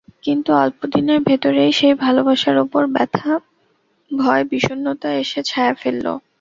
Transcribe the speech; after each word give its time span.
কিন্তু 0.23 0.49
অল্পদিনের 0.57 1.19
ভেতরেই 1.27 1.71
সেই 1.71 1.95
ভালোবাসার 2.03 2.57
ওপর 2.57 2.83
ব্যথা, 2.95 3.31
ভয়, 4.11 4.43
বিষন্নতা 4.51 5.09
এসে 5.21 5.41
ছায়া 5.43 5.73
ফেলল। 5.81 6.05